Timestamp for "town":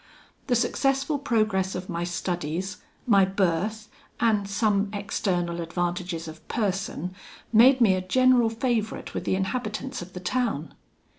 10.19-10.73